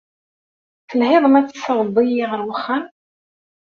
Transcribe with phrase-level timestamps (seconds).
[0.89, 2.83] Telhiḍ ma tessawḍeḍ-iyi ar uxxam.